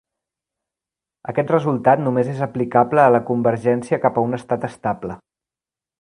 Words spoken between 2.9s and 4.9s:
a la convergència cap a un estat